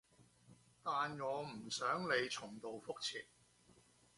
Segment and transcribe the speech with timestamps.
[0.81, 3.23] 但我唔想你重蹈覆徹